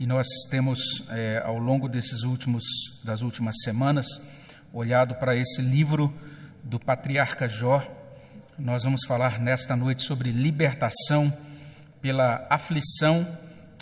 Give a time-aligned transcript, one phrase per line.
[0.00, 2.62] E nós temos, é, ao longo desses últimos,
[3.02, 4.06] das últimas semanas,
[4.72, 6.14] olhado para esse livro
[6.62, 7.84] do patriarca Jó.
[8.56, 11.36] Nós vamos falar nesta noite sobre libertação
[12.00, 13.26] pela aflição,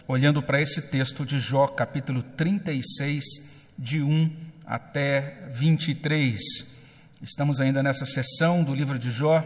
[0.09, 3.25] olhando para esse texto de Jó, capítulo 36,
[3.79, 6.41] de 1 até 23.
[7.21, 9.45] Estamos ainda nessa sessão do livro de Jó,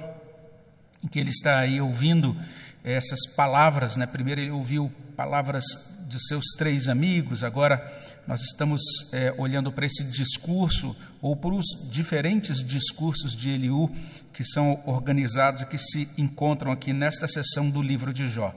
[1.03, 2.37] em que ele está aí ouvindo
[2.85, 4.07] essas palavras, né?
[4.07, 5.65] Primeiro ele ouviu palavras
[6.11, 7.81] de seus três amigos, agora
[8.27, 8.83] nós estamos
[9.13, 13.89] é, olhando para esse discurso, ou para os diferentes discursos de Eliú,
[14.33, 18.53] que são organizados e que se encontram aqui nesta sessão do livro de Jó.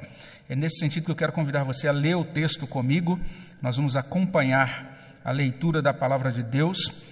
[0.49, 3.19] É nesse sentido que eu quero convidar você a ler o texto comigo,
[3.61, 7.03] nós vamos acompanhar a leitura da palavra de Deus.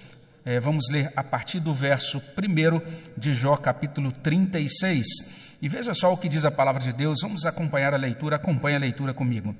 [0.44, 2.82] É, vamos ler a partir do verso 1
[3.16, 5.06] de Jó, capítulo 36.
[5.62, 8.74] E veja só o que diz a palavra de Deus, vamos acompanhar a leitura, acompanhe
[8.74, 9.54] a leitura comigo.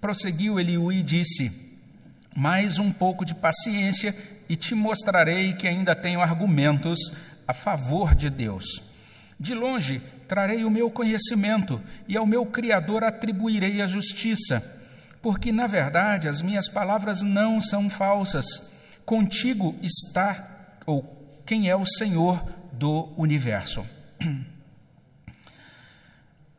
[0.00, 1.76] Prosseguiu Eliú e disse:
[2.36, 4.14] Mais um pouco de paciência
[4.48, 6.98] e te mostrarei que ainda tenho argumentos
[7.46, 8.82] a favor de Deus.
[9.38, 14.82] De longe trarei o meu conhecimento e ao meu Criador atribuirei a justiça,
[15.20, 18.72] porque na verdade as minhas palavras não são falsas.
[19.04, 23.84] Contigo está, ou quem é o Senhor do universo.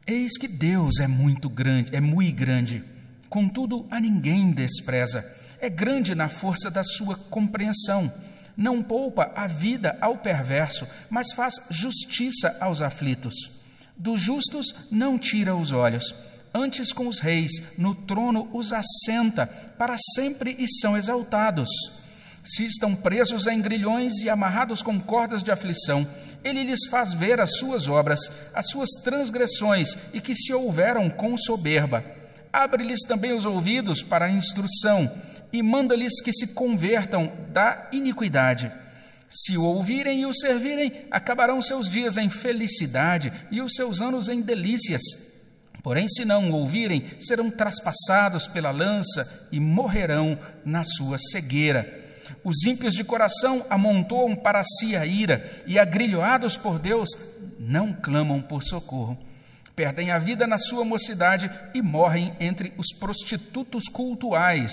[0.08, 2.84] Eis que Deus é muito grande, é muito grande
[3.30, 5.26] Contudo, a ninguém despreza.
[5.60, 8.12] É grande na força da sua compreensão.
[8.56, 13.52] Não poupa a vida ao perverso, mas faz justiça aos aflitos.
[13.98, 16.14] Dos justos não tira os olhos.
[16.54, 21.70] Antes com os reis, no trono os assenta, para sempre e são exaltados.
[22.44, 26.08] Se estão presos em grilhões e amarrados com cordas de aflição,
[26.44, 28.20] ele lhes faz ver as suas obras,
[28.54, 32.15] as suas transgressões, e que se houveram com soberba
[32.56, 35.12] Abre-lhes também os ouvidos para a instrução
[35.52, 38.72] e manda-lhes que se convertam da iniquidade.
[39.30, 44.30] Se o ouvirem e o servirem, acabarão seus dias em felicidade e os seus anos
[44.30, 45.02] em delícias.
[45.84, 52.06] Porém, se não o ouvirem, serão traspassados pela lança e morrerão na sua cegueira.
[52.42, 57.10] Os ímpios de coração amontoam para si a ira e, agrilhoados por Deus,
[57.60, 59.18] não clamam por socorro
[59.76, 64.72] perdem a vida na sua mocidade e morrem entre os prostitutos cultuais.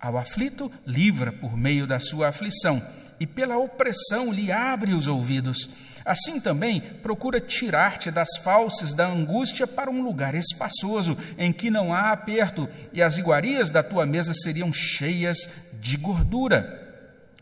[0.00, 2.82] Ao aflito, livra por meio da sua aflição,
[3.20, 5.68] e pela opressão lhe abre os ouvidos.
[6.02, 11.92] Assim também procura tirar-te das falses da angústia para um lugar espaçoso, em que não
[11.92, 15.36] há aperto, e as iguarias da tua mesa seriam cheias
[15.78, 16.78] de gordura.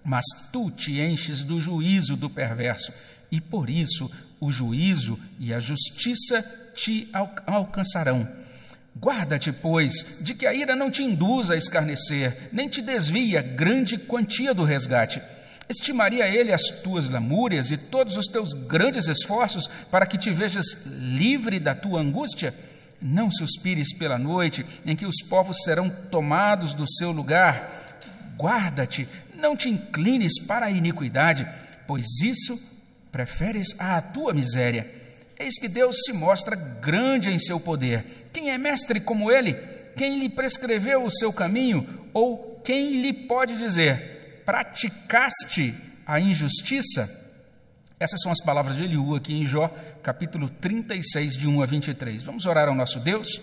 [0.04, 2.92] Mas tu te enches do juízo do perverso,
[3.30, 4.10] e por isso
[4.41, 6.43] o juízo e a justiça
[6.75, 7.09] te
[7.47, 8.28] alcançarão.
[9.00, 13.97] Guarda-te, pois, de que a ira não te induza a escarnecer, nem te desvia grande
[13.97, 15.22] quantia do resgate.
[15.69, 20.87] Estimaria ele as tuas lamúrias e todos os teus grandes esforços para que te vejas
[20.87, 22.55] livre da tua angústia?
[23.00, 27.97] Não suspires pela noite em que os povos serão tomados do seu lugar.
[28.37, 29.06] Guarda-te,
[29.37, 31.47] não te inclines para a iniquidade,
[31.87, 32.59] pois isso
[33.10, 34.91] preferes à tua miséria.
[35.38, 38.28] Eis que Deus se mostra grande em seu poder.
[38.32, 39.54] Quem é mestre como ele?
[39.96, 42.08] Quem lhe prescreveu o seu caminho?
[42.12, 45.74] Ou quem lhe pode dizer: praticaste
[46.06, 47.26] a injustiça?
[48.00, 49.69] Essas são as palavras de Eliú aqui em Jó,
[50.02, 52.22] capítulo 36, de 1 a 23.
[52.22, 53.40] Vamos orar ao nosso Deus?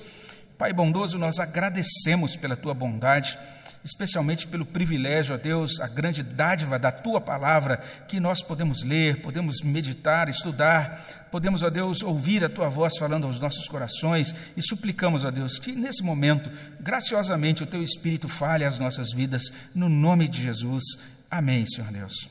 [0.58, 3.38] Pai bondoso, nós agradecemos pela tua bondade
[3.86, 9.22] especialmente pelo privilégio, ó Deus, a grande dádiva da tua palavra, que nós podemos ler,
[9.22, 14.62] podemos meditar, estudar, podemos, ó Deus, ouvir a tua voz falando aos nossos corações e
[14.62, 19.88] suplicamos, ó Deus, que nesse momento, graciosamente, o teu Espírito fale às nossas vidas, no
[19.88, 20.84] nome de Jesus.
[21.30, 22.28] Amém, Senhor Deus.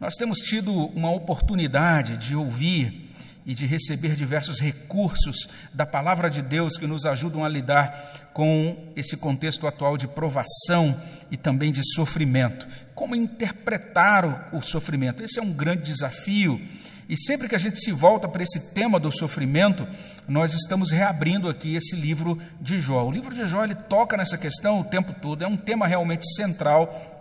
[0.00, 3.11] Nós temos tido uma oportunidade de ouvir
[3.44, 8.92] e de receber diversos recursos da palavra de Deus que nos ajudam a lidar com
[8.94, 11.00] esse contexto atual de provação
[11.30, 12.66] e também de sofrimento.
[12.94, 15.22] Como interpretar o, sofrimento?
[15.22, 16.60] Esse é um grande desafio.
[17.08, 19.86] E sempre que a gente se volta para esse tema do sofrimento,
[20.26, 23.04] nós estamos reabrindo aqui esse livro de Jó.
[23.04, 26.24] O livro de Jó ele toca nessa questão o tempo todo, é um tema realmente
[26.34, 27.11] central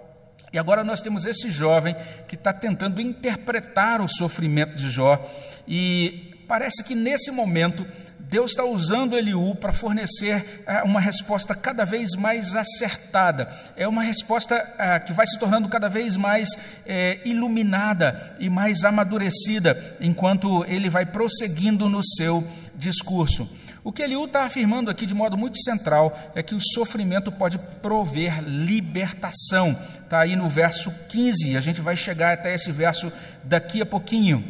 [0.53, 1.95] e agora nós temos esse jovem
[2.27, 5.23] que está tentando interpretar o sofrimento de Jó,
[5.67, 7.85] e parece que nesse momento
[8.19, 14.01] Deus está usando Eliú para fornecer é, uma resposta cada vez mais acertada, é uma
[14.01, 16.47] resposta é, que vai se tornando cada vez mais
[16.85, 23.49] é, iluminada e mais amadurecida, enquanto ele vai prosseguindo no seu discurso.
[23.83, 27.57] O que Eliú está afirmando aqui de modo muito central é que o sofrimento pode
[27.81, 29.77] prover libertação.
[30.03, 33.11] Está aí no verso 15, a gente vai chegar até esse verso
[33.43, 34.45] daqui a pouquinho.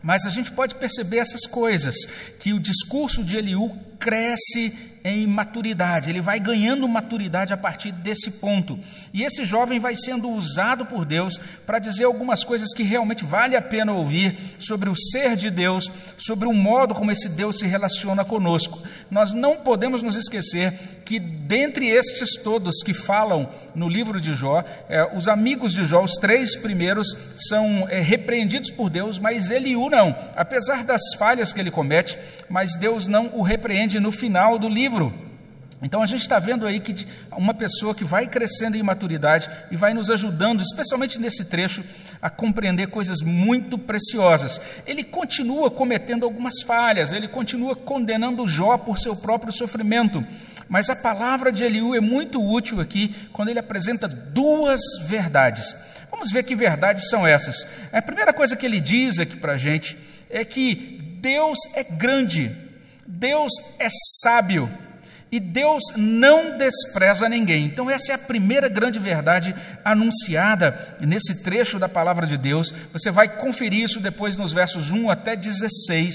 [0.00, 1.96] Mas a gente pode perceber essas coisas,
[2.38, 8.32] que o discurso de Eliú cresce em maturidade, ele vai ganhando maturidade a partir desse
[8.32, 8.78] ponto.
[9.12, 13.56] E esse jovem vai sendo usado por Deus para dizer algumas coisas que realmente vale
[13.56, 17.66] a pena ouvir sobre o ser de Deus, sobre o modo como esse Deus se
[17.66, 18.82] relaciona conosco.
[19.10, 20.72] Nós não podemos nos esquecer
[21.04, 26.02] que, dentre estes todos que falam no livro de Jó, é, os amigos de Jó,
[26.02, 27.16] os três primeiros,
[27.48, 30.14] são é, repreendidos por Deus, mas Eliú não.
[30.36, 32.18] Apesar das falhas que ele comete,
[32.48, 35.12] mas Deus não o repreende no final do livro livro.
[35.80, 39.76] Então a gente está vendo aí que uma pessoa que vai crescendo em maturidade e
[39.76, 41.84] vai nos ajudando, especialmente nesse trecho,
[42.20, 44.60] a compreender coisas muito preciosas.
[44.86, 50.24] Ele continua cometendo algumas falhas, ele continua condenando Jó por seu próprio sofrimento.
[50.68, 55.76] Mas a palavra de Eliú é muito útil aqui quando ele apresenta duas verdades.
[56.10, 57.64] Vamos ver que verdades são essas.
[57.92, 59.96] A primeira coisa que ele diz aqui para a gente
[60.28, 62.50] é que Deus é grande,
[63.08, 63.88] Deus é
[64.22, 64.70] sábio.
[65.32, 67.66] E Deus não despreza ninguém.
[67.66, 72.72] Então, essa é a primeira grande verdade anunciada nesse trecho da palavra de Deus.
[72.92, 76.14] Você vai conferir isso depois nos versos 1 até 16.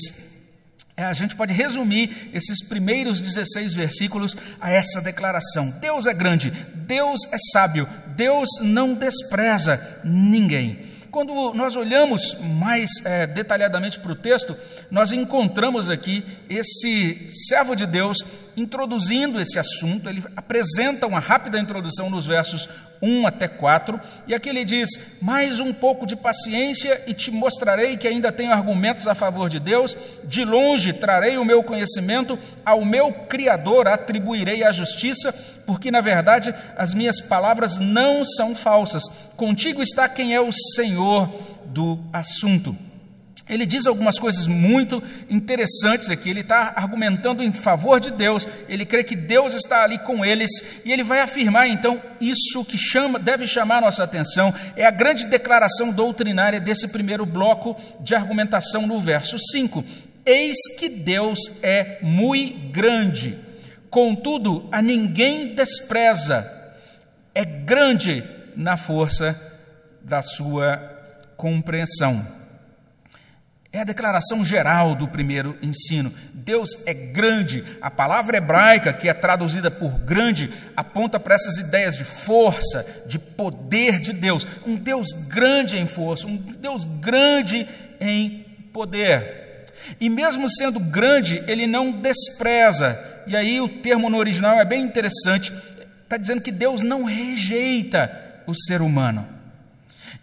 [0.95, 6.51] É, a gente pode resumir esses primeiros 16 versículos a essa declaração: Deus é grande,
[6.73, 10.92] Deus é sábio, Deus não despreza ninguém.
[11.13, 14.57] Quando nós olhamos mais é, detalhadamente para o texto,
[14.89, 18.17] nós encontramos aqui esse servo de Deus
[18.55, 20.09] introduzindo esse assunto.
[20.09, 22.69] Ele apresenta uma rápida introdução nos versos
[23.01, 27.97] 1 até 4, e aqui ele diz: Mais um pouco de paciência e te mostrarei
[27.97, 29.95] que ainda tenho argumentos a favor de Deus.
[30.23, 35.33] De longe trarei o meu conhecimento, ao meu Criador atribuirei a justiça,
[35.65, 39.03] porque na verdade as minhas palavras não são falsas.
[39.35, 41.29] Contigo está quem é o Senhor
[41.65, 42.75] do assunto
[43.53, 46.29] ele diz algumas coisas muito interessantes aqui.
[46.29, 50.51] Ele está argumentando em favor de Deus, ele crê que Deus está ali com eles,
[50.83, 55.27] e ele vai afirmar então isso que chama, deve chamar nossa atenção, é a grande
[55.27, 59.83] declaração doutrinária desse primeiro bloco de argumentação no verso 5.
[60.25, 63.37] Eis que Deus é muito grande,
[63.89, 66.49] contudo, a ninguém despreza,
[67.35, 68.23] é grande
[68.55, 69.39] na força
[70.01, 70.77] da sua
[71.35, 72.25] compreensão.
[73.75, 76.13] É a declaração geral do primeiro ensino.
[76.31, 77.63] Deus é grande.
[77.81, 83.17] A palavra hebraica, que é traduzida por grande, aponta para essas ideias de força, de
[83.17, 84.45] poder de Deus.
[84.67, 87.67] Um Deus grande em força, um Deus grande
[87.99, 89.65] em poder.
[89.99, 93.03] E mesmo sendo grande, ele não despreza.
[93.25, 95.51] E aí o termo no original é bem interessante.
[96.03, 99.27] Está dizendo que Deus não rejeita o ser humano.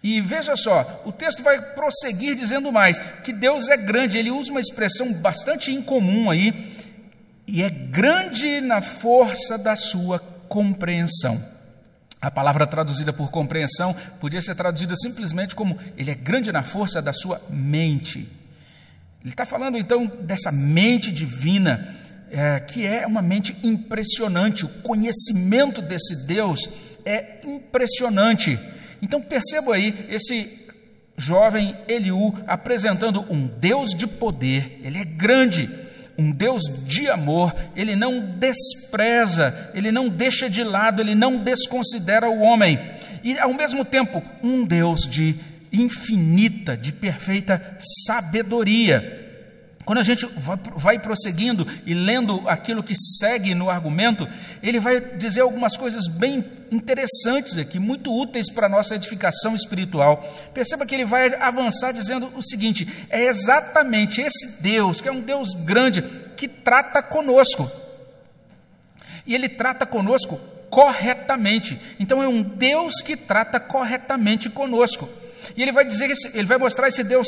[0.03, 4.17] E veja só, o texto vai prosseguir dizendo mais: que Deus é grande.
[4.17, 6.53] Ele usa uma expressão bastante incomum aí,
[7.47, 11.43] e é grande na força da sua compreensão.
[12.21, 17.01] A palavra traduzida por compreensão podia ser traduzida simplesmente como ele é grande na força
[17.01, 18.19] da sua mente.
[19.21, 21.95] Ele está falando então dessa mente divina,
[22.31, 24.65] é, que é uma mente impressionante.
[24.65, 26.69] O conhecimento desse Deus
[27.05, 28.59] é impressionante.
[29.01, 30.61] Então perceba aí esse
[31.17, 35.69] jovem Eliú apresentando um Deus de poder, ele é grande,
[36.17, 42.29] um Deus de amor, ele não despreza, ele não deixa de lado, ele não desconsidera
[42.29, 42.79] o homem,
[43.23, 45.35] e ao mesmo tempo, um Deus de
[45.71, 49.20] infinita, de perfeita sabedoria.
[49.85, 50.27] Quando a gente
[50.75, 54.27] vai prosseguindo e lendo aquilo que segue no argumento,
[54.61, 60.23] ele vai dizer algumas coisas bem interessantes aqui, muito úteis para a nossa edificação espiritual.
[60.53, 65.21] Perceba que ele vai avançar dizendo o seguinte: é exatamente esse Deus, que é um
[65.21, 66.03] Deus grande,
[66.37, 67.69] que trata conosco.
[69.25, 71.79] E ele trata conosco corretamente.
[71.99, 75.07] Então é um Deus que trata corretamente conosco.
[75.55, 77.27] E ele vai dizer, ele vai mostrar esse Deus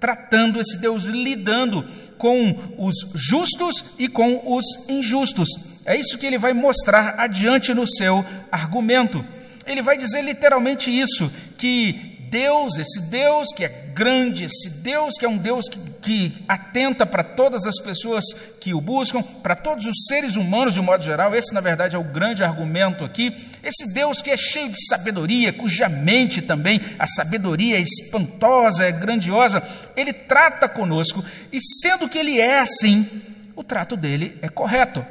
[0.00, 1.84] tratando, esse Deus lidando
[2.16, 5.48] com os justos e com os injustos.
[5.84, 9.24] É isso que ele vai mostrar adiante no seu argumento.
[9.66, 15.24] Ele vai dizer literalmente isso: que Deus, esse Deus que é grande, esse Deus que
[15.24, 18.24] é um Deus que, que atenta para todas as pessoas
[18.60, 21.98] que o buscam, para todos os seres humanos de modo geral, esse na verdade é
[21.98, 23.34] o grande argumento aqui.
[23.62, 28.92] Esse Deus que é cheio de sabedoria, cuja mente também, a sabedoria é espantosa, é
[28.92, 29.62] grandiosa,
[29.96, 33.08] ele trata conosco, e sendo que ele é assim,
[33.54, 35.04] o trato dele é correto.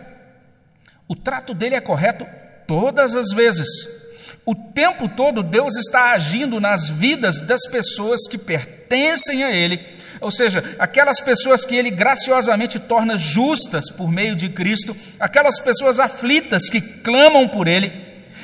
[1.07, 2.27] O trato dele é correto
[2.67, 3.67] todas as vezes.
[4.45, 9.77] O tempo todo Deus está agindo nas vidas das pessoas que pertencem a Ele,
[10.19, 15.99] ou seja, aquelas pessoas que Ele graciosamente torna justas por meio de Cristo, aquelas pessoas
[15.99, 17.91] aflitas que clamam por Ele.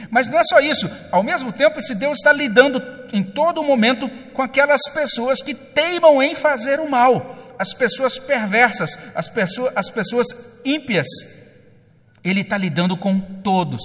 [0.10, 4.10] Mas não é só isso, ao mesmo tempo, esse Deus está lidando em todo momento
[4.34, 9.90] com aquelas pessoas que teimam em fazer o mal, as pessoas perversas, as pessoas, as
[9.90, 10.28] pessoas
[10.66, 11.08] ímpias.
[12.24, 13.82] Ele está lidando com todos.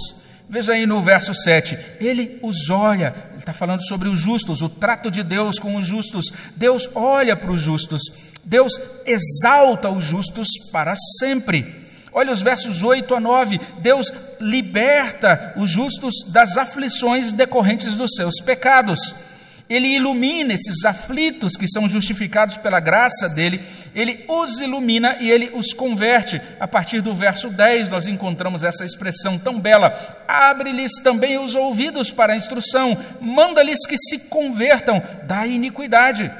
[0.49, 4.67] Veja aí no verso 7, ele os olha, ele está falando sobre os justos, o
[4.67, 6.33] trato de Deus com os justos.
[6.55, 8.01] Deus olha para os justos,
[8.43, 8.73] Deus
[9.05, 11.87] exalta os justos para sempre.
[12.11, 18.41] Olha os versos 8 a 9: Deus liberta os justos das aflições decorrentes dos seus
[18.41, 19.28] pecados.
[19.69, 25.51] Ele ilumina esses aflitos que são justificados pela graça dele, ele os ilumina e ele
[25.53, 26.41] os converte.
[26.59, 32.09] A partir do verso 10, nós encontramos essa expressão tão bela: abre-lhes também os ouvidos
[32.09, 36.31] para a instrução, manda-lhes que se convertam da iniquidade.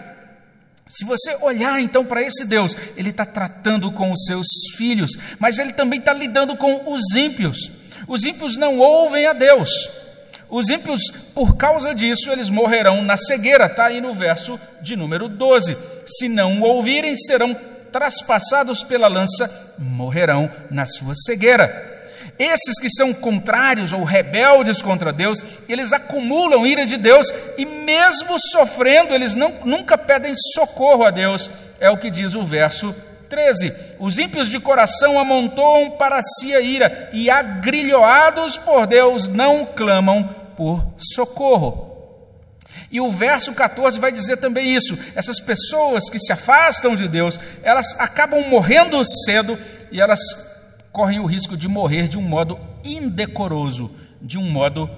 [0.87, 5.59] Se você olhar então para esse Deus, ele está tratando com os seus filhos, mas
[5.59, 7.69] ele também está lidando com os ímpios.
[8.07, 9.69] Os ímpios não ouvem a Deus.
[10.49, 11.01] Os ímpios,
[11.35, 15.77] por causa disso, eles morrerão na cegueira, está aí no verso de número 12.
[16.05, 17.55] Se não o ouvirem, serão
[17.91, 21.87] traspassados pela lança, morrerão na sua cegueira.
[22.37, 27.27] Esses que são contrários ou rebeldes contra Deus, eles acumulam ira de Deus
[27.57, 31.49] e, mesmo sofrendo, eles não, nunca pedem socorro a Deus.
[31.79, 32.95] É o que diz o verso
[33.29, 39.65] 13: Os ímpios de coração amontoam para si a ira, e agrilhoados por Deus não
[39.65, 40.29] clamam
[40.59, 41.87] por socorro.
[42.91, 47.39] E o verso 14 vai dizer também isso: essas pessoas que se afastam de Deus,
[47.63, 49.57] elas acabam morrendo cedo
[49.89, 50.19] e elas
[50.91, 53.89] correm o risco de morrer de um modo indecoroso,
[54.21, 54.89] de um modo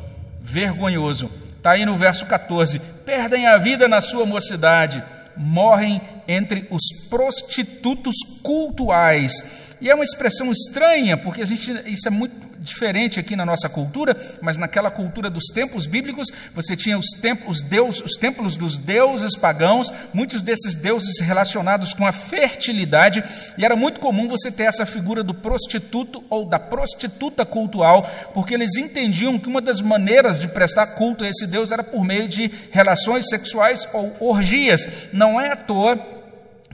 [0.42, 1.30] vergonhoso.
[1.56, 5.04] Está aí no verso 14: perdem a vida na sua mocidade,
[5.38, 9.76] morrem entre os prostitutos cultuais.
[9.80, 13.68] E é uma expressão estranha, porque a gente, isso é muito diferente aqui na nossa
[13.68, 18.56] cultura, mas naquela cultura dos tempos bíblicos, você tinha os templos, os, deus, os templos
[18.56, 23.24] dos deuses pagãos, muitos desses deuses relacionados com a fertilidade,
[23.58, 28.54] e era muito comum você ter essa figura do prostituto ou da prostituta cultual, porque
[28.54, 32.28] eles entendiam que uma das maneiras de prestar culto a esse deus era por meio
[32.28, 35.10] de relações sexuais ou orgias.
[35.12, 36.21] Não é à toa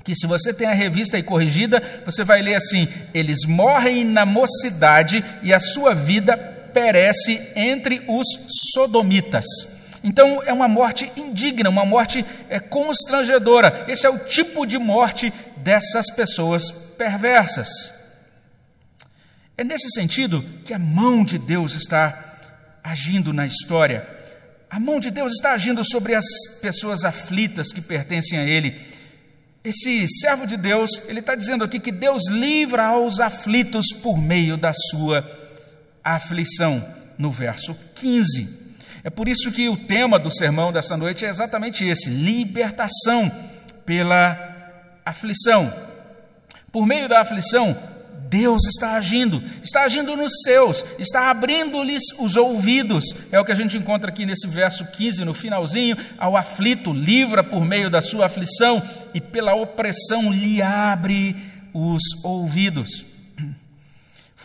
[0.07, 4.25] que se você tem a revista aí corrigida, você vai ler assim: eles morrem na
[4.25, 6.37] mocidade e a sua vida
[6.73, 8.25] perece entre os
[8.73, 9.45] sodomitas.
[10.01, 13.83] Então é uma morte indigna, uma morte é, constrangedora.
[13.89, 17.67] Esse é o tipo de morte dessas pessoas perversas.
[19.57, 22.37] É nesse sentido que a mão de Deus está
[22.81, 24.07] agindo na história.
[24.69, 26.25] A mão de Deus está agindo sobre as
[26.61, 28.95] pessoas aflitas que pertencem a Ele
[29.67, 34.55] esse servo de Deus, ele está dizendo aqui que Deus livra aos aflitos por meio
[34.55, 35.29] da sua
[36.01, 36.83] aflição,
[37.17, 38.67] no verso 15.
[39.03, 43.29] É por isso que o tema do sermão dessa noite é exatamente esse: libertação
[43.85, 44.37] pela
[45.05, 45.73] aflição.
[46.71, 47.77] Por meio da aflição,
[48.29, 53.05] Deus está agindo, está agindo nos seus, está abrindo-lhes os ouvidos.
[53.31, 55.97] É o que a gente encontra aqui nesse verso 15, no finalzinho.
[56.17, 58.81] Ao aflito, livra por meio da sua aflição,
[59.13, 61.35] e pela opressão lhe abre
[61.73, 63.05] os ouvidos.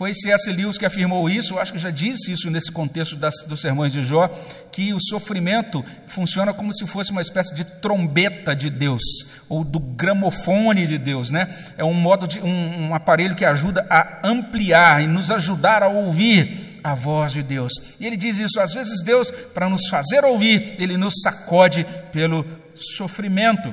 [0.02, 0.50] Foi C.S.
[0.50, 3.92] Lewis que afirmou isso, eu acho que já disse isso nesse contexto das, dos sermões
[3.92, 4.26] de Jó,
[4.72, 9.00] que o sofrimento funciona como se fosse uma espécie de trombeta de Deus,
[9.48, 11.48] ou do gramofone de Deus, né?
[11.78, 15.88] É um modo de um, um aparelho que ajuda a ampliar e nos ajudar a
[15.88, 17.72] ouvir a voz de Deus.
[18.00, 22.44] E ele diz isso, às vezes Deus, para nos fazer ouvir, ele nos sacode pelo
[22.74, 23.72] sofrimento.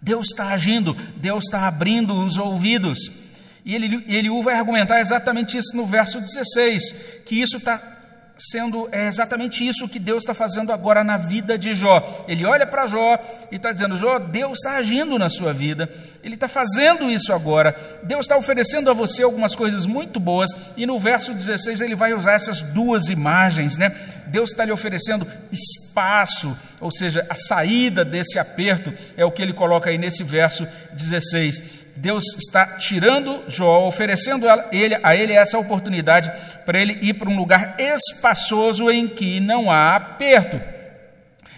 [0.00, 3.25] Deus está agindo, Deus está abrindo os ouvidos.
[3.66, 7.96] E ele, ele vai argumentar exatamente isso no verso 16, que isso está
[8.38, 12.24] sendo é exatamente isso que Deus está fazendo agora na vida de Jó.
[12.28, 13.18] Ele olha para Jó
[13.50, 15.90] e está dizendo: Jó, Deus está agindo na sua vida,
[16.22, 17.74] Ele está fazendo isso agora.
[18.04, 22.14] Deus está oferecendo a você algumas coisas muito boas, e no verso 16 ele vai
[22.14, 23.90] usar essas duas imagens, né?
[24.28, 29.52] Deus está lhe oferecendo espaço, ou seja, a saída desse aperto, é o que ele
[29.52, 31.85] coloca aí nesse verso 16.
[32.06, 36.30] Deus está tirando Jó, oferecendo a ele, a ele essa oportunidade
[36.64, 40.60] para ele ir para um lugar espaçoso em que não há aperto.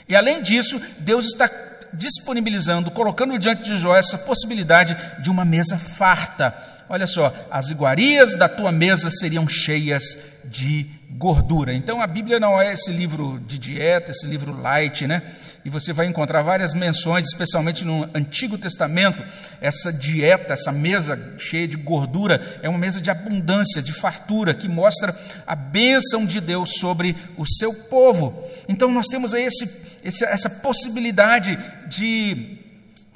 [0.09, 1.50] E além disso, Deus está
[1.93, 6.55] disponibilizando, colocando diante de Jó essa possibilidade de uma mesa farta,
[6.90, 11.73] Olha só, as iguarias da tua mesa seriam cheias de gordura.
[11.73, 15.23] Então a Bíblia não é esse livro de dieta, esse livro light, né?
[15.65, 19.23] E você vai encontrar várias menções, especialmente no Antigo Testamento,
[19.61, 24.69] essa dieta, essa mesa cheia de gordura, é uma mesa de abundância, de fartura, que
[24.69, 25.15] mostra
[25.47, 28.47] a bênção de Deus sobre o seu povo.
[28.69, 32.59] Então nós temos aí esse, essa possibilidade de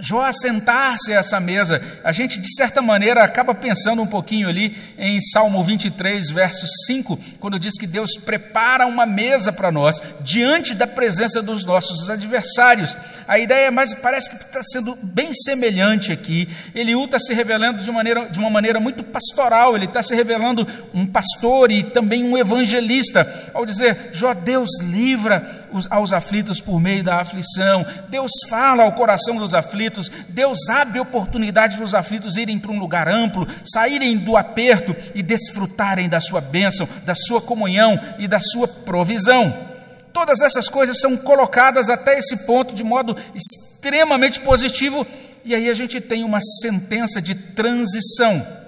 [0.04, 4.76] Jó assentar-se a essa mesa, a gente de certa maneira acaba pensando um pouquinho ali
[4.99, 10.75] em Salmo 23, verso 5, quando diz que Deus prepara uma mesa para nós diante
[10.75, 12.97] da presença dos nossos adversários.
[13.28, 16.49] A ideia é mais, parece que está sendo bem semelhante aqui.
[16.75, 20.66] Eliú está se revelando de, maneira, de uma maneira muito pastoral, ele está se revelando
[20.92, 27.04] um pastor e também um evangelista, ao dizer: Jó, Deus livra aos aflitos por meio
[27.04, 32.58] da aflição, Deus fala ao coração dos aflitos Deus abre oportunidade para os aflitos irem
[32.58, 37.98] para um lugar amplo, saírem do aperto e desfrutarem da sua bênção, da sua comunhão
[38.18, 39.72] e da sua provisão.
[40.12, 45.06] Todas essas coisas são colocadas até esse ponto de modo extremamente positivo,
[45.44, 48.62] e aí a gente tem uma sentença de transição.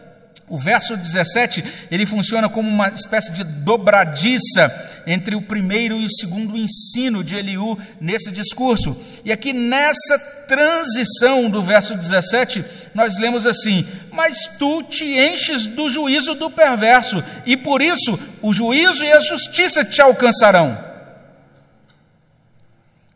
[0.47, 6.15] O verso 17, ele funciona como uma espécie de dobradiça entre o primeiro e o
[6.15, 9.03] segundo ensino de Eliú nesse discurso.
[9.25, 12.63] E aqui nessa transição do verso 17,
[12.95, 18.53] nós lemos assim: Mas tu te enches do juízo do perverso, e por isso o
[18.53, 20.79] juízo e a justiça te alcançarão.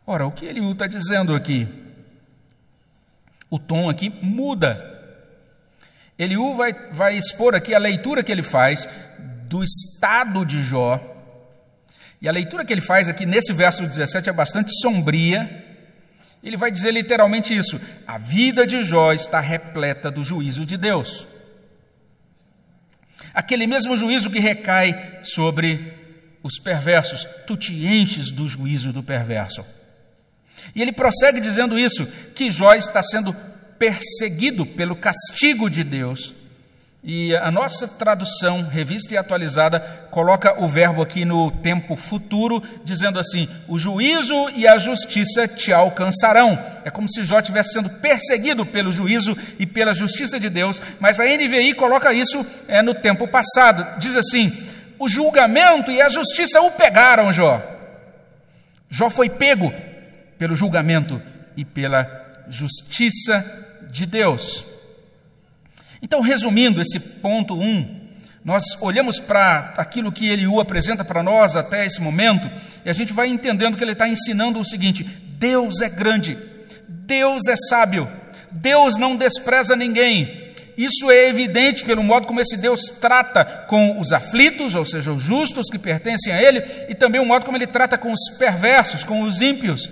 [0.05, 1.67] Ora, o que Eliú está dizendo aqui?
[3.51, 4.98] O tom aqui muda.
[6.19, 8.89] Eliú vai, vai expor aqui a leitura que ele faz
[9.47, 10.99] do estado de Jó.
[12.21, 15.65] E a leitura que ele faz aqui nesse verso 17 é bastante sombria.
[16.43, 21.25] Ele vai dizer literalmente isso: a vida de Jó está repleta do juízo de Deus.
[23.33, 25.93] Aquele mesmo juízo que recai sobre
[26.43, 29.65] os perversos, tu te enches do juízo do perverso.
[30.75, 33.33] E ele prossegue dizendo isso: que Jó está sendo
[33.79, 36.35] perseguido pelo castigo de Deus.
[37.01, 39.79] E a nossa tradução, revista e atualizada,
[40.11, 45.71] coloca o verbo aqui no tempo futuro, dizendo assim: o juízo e a justiça te
[45.71, 46.61] alcançarão.
[46.83, 51.21] É como se Jó estivesse sendo perseguido pelo juízo e pela justiça de Deus, mas
[51.21, 53.97] a NVI coloca isso é, no tempo passado.
[53.97, 54.51] Diz assim:
[54.99, 57.61] o julgamento e a justiça o pegaram, Jó.
[58.89, 59.73] Jó foi pego
[60.37, 61.21] pelo julgamento
[61.55, 64.65] e pela justiça de Deus.
[66.01, 67.99] Então, resumindo esse ponto 1, um,
[68.43, 72.49] nós olhamos para aquilo que Eliú apresenta para nós até esse momento,
[72.85, 76.37] e a gente vai entendendo que ele está ensinando o seguinte: Deus é grande,
[76.87, 78.07] Deus é sábio,
[78.51, 80.47] Deus não despreza ninguém.
[80.77, 85.21] Isso é evidente pelo modo como esse Deus trata com os aflitos, ou seja, os
[85.21, 89.03] justos que pertencem a Ele, e também o modo como Ele trata com os perversos,
[89.03, 89.89] com os ímpios.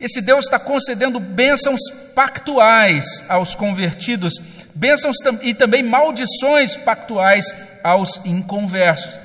[0.00, 1.80] Esse Deus está concedendo bênçãos
[2.14, 4.32] pactuais aos convertidos,
[4.74, 7.46] bênçãos e também maldições pactuais
[7.84, 9.20] aos inconversos.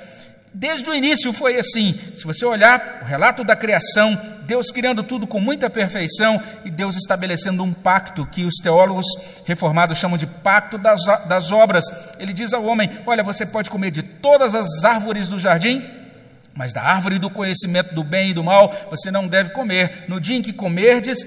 [0.54, 2.00] Desde o início foi assim.
[2.14, 6.96] Se você olhar o relato da criação, Deus criando tudo com muita perfeição e Deus
[6.96, 9.06] estabelecendo um pacto que os teólogos
[9.44, 11.84] reformados chamam de pacto das, das obras.
[12.20, 15.84] Ele diz ao homem: Olha, você pode comer de todas as árvores do jardim,
[16.56, 20.06] mas da árvore do conhecimento do bem e do mal você não deve comer.
[20.08, 21.18] No dia em que comerdes,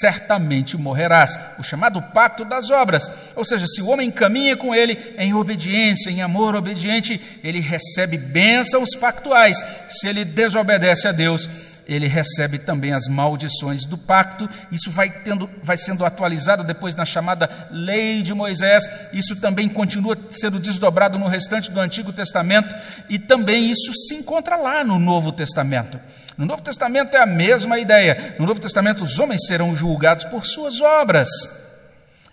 [0.00, 1.38] certamente morrerás.
[1.58, 3.08] O chamado pacto das obras.
[3.36, 8.18] Ou seja, se o homem caminha com ele em obediência, em amor obediente, ele recebe
[8.18, 9.56] bênçãos pactuais.
[9.88, 11.48] Se ele desobedece a Deus,
[11.86, 14.48] ele recebe também as maldições do pacto.
[14.72, 18.84] Isso vai, tendo, vai sendo atualizado depois na chamada Lei de Moisés.
[19.12, 22.74] Isso também continua sendo desdobrado no restante do Antigo Testamento.
[23.08, 26.00] E também isso se encontra lá no Novo Testamento.
[26.36, 28.34] No Novo Testamento é a mesma ideia.
[28.38, 31.28] No Novo Testamento, os homens serão julgados por suas obras.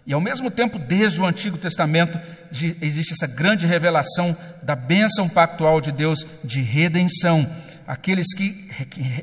[0.08, 2.20] E ao mesmo tempo, desde o Antigo Testamento,
[2.82, 7.48] existe essa grande revelação da bênção pactual de Deus de redenção
[7.92, 8.70] Aqueles que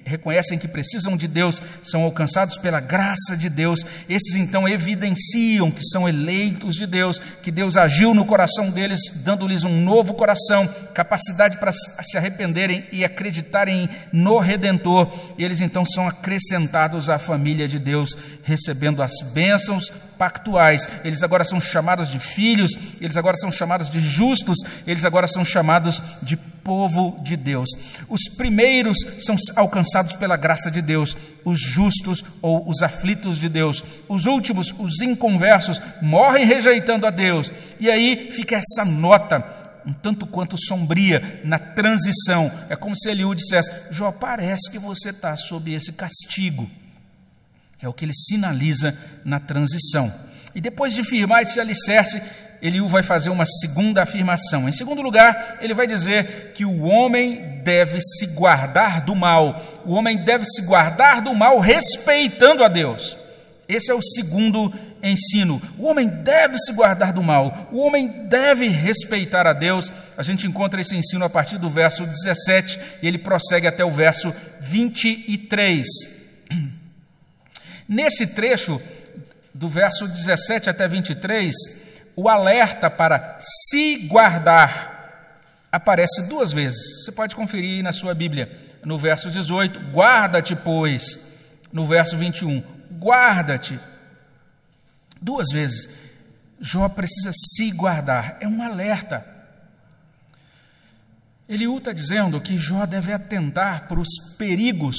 [0.04, 3.80] reconhecem que precisam de Deus são alcançados pela graça de Deus.
[4.06, 9.64] Esses então evidenciam que são eleitos de Deus, que Deus agiu no coração deles, dando-lhes
[9.64, 15.10] um novo coração, capacidade para se arrependerem e acreditarem no Redentor.
[15.38, 19.84] E eles então são acrescentados à família de Deus, recebendo as bênçãos
[20.18, 20.86] pactuais.
[21.04, 25.42] Eles agora são chamados de filhos, eles agora são chamados de justos, eles agora são
[25.42, 26.36] chamados de
[26.68, 27.70] povo de Deus.
[28.10, 33.82] Os primeiros são alcançados pela graça de Deus, os justos ou os aflitos de Deus.
[34.06, 37.50] Os últimos, os inconversos, morrem rejeitando a Deus.
[37.80, 42.52] E aí fica essa nota um tanto quanto sombria na transição.
[42.68, 46.68] É como se Eliú dissesse: Jó, parece que você está sob esse castigo.
[47.80, 50.12] É o que ele sinaliza na transição.
[50.54, 52.20] E depois de firmar esse alicerce,
[52.60, 54.68] Eliú vai fazer uma segunda afirmação.
[54.68, 59.60] Em segundo lugar, ele vai dizer que o homem deve se guardar do mal.
[59.84, 63.16] O homem deve se guardar do mal respeitando a Deus.
[63.68, 65.60] Esse é o segundo ensino.
[65.78, 67.68] O homem deve se guardar do mal.
[67.70, 69.92] O homem deve respeitar a Deus.
[70.16, 73.90] A gente encontra esse ensino a partir do verso 17 e ele prossegue até o
[73.90, 75.86] verso 23.
[77.88, 78.80] Nesse trecho,
[79.54, 81.54] do verso 17 até 23,
[82.18, 85.38] o alerta para se guardar
[85.70, 87.04] aparece duas vezes.
[87.04, 88.50] Você pode conferir na sua Bíblia,
[88.84, 91.28] no verso 18: guarda-te, pois.
[91.72, 92.60] No verso 21,
[92.98, 93.78] guarda-te.
[95.22, 95.90] Duas vezes.
[96.60, 99.24] Jó precisa se guardar, é um alerta.
[101.48, 104.96] Eliú está dizendo que Jó deve atentar para os perigos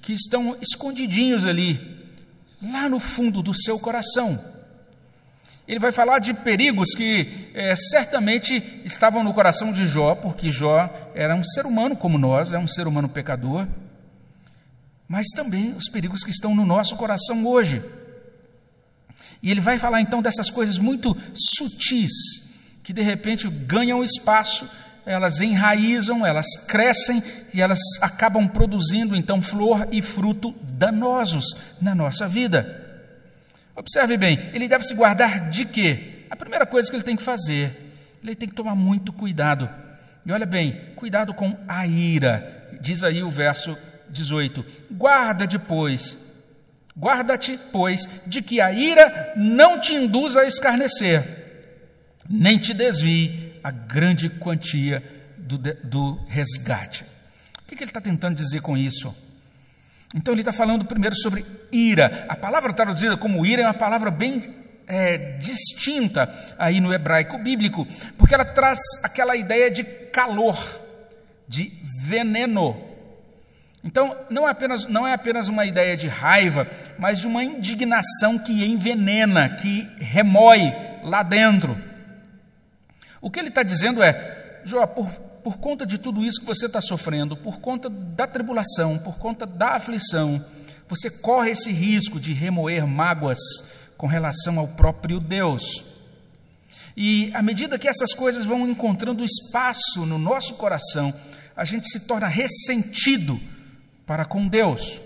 [0.00, 2.08] que estão escondidinhos ali,
[2.62, 4.55] lá no fundo do seu coração.
[5.66, 10.88] Ele vai falar de perigos que é, certamente estavam no coração de Jó, porque Jó
[11.12, 13.66] era um ser humano como nós, é um ser humano pecador,
[15.08, 17.82] mas também os perigos que estão no nosso coração hoje.
[19.42, 22.12] E ele vai falar então dessas coisas muito sutis,
[22.84, 24.68] que de repente ganham espaço,
[25.04, 31.44] elas enraizam, elas crescem e elas acabam produzindo então flor e fruto danosos
[31.80, 32.85] na nossa vida.
[33.76, 36.24] Observe bem, ele deve se guardar de quê?
[36.30, 39.68] A primeira coisa que ele tem que fazer, ele tem que tomar muito cuidado.
[40.24, 42.68] E olha bem, cuidado com a ira.
[42.80, 43.76] Diz aí o verso
[44.08, 46.18] 18: Guarda depois,
[46.98, 51.22] guarda-te, pois, de que a ira não te induza a escarnecer,
[52.28, 55.02] nem te desvie a grande quantia
[55.36, 57.04] do, do resgate.
[57.62, 59.25] O que ele está tentando dizer com isso?
[60.14, 62.26] Então ele está falando primeiro sobre ira.
[62.28, 64.42] A palavra traduzida como ira é uma palavra bem
[64.86, 70.58] é, distinta aí no hebraico bíblico, porque ela traz aquela ideia de calor,
[71.48, 72.84] de veneno.
[73.82, 78.38] Então não é apenas, não é apenas uma ideia de raiva, mas de uma indignação
[78.38, 81.76] que envenena, que remói lá dentro.
[83.20, 85.08] O que ele está dizendo é, Jó, por
[85.46, 89.46] por conta de tudo isso que você está sofrendo, por conta da tribulação, por conta
[89.46, 90.44] da aflição,
[90.88, 93.38] você corre esse risco de remoer mágoas
[93.96, 95.84] com relação ao próprio Deus.
[96.96, 101.14] E à medida que essas coisas vão encontrando espaço no nosso coração,
[101.56, 103.40] a gente se torna ressentido
[104.04, 105.00] para com Deus.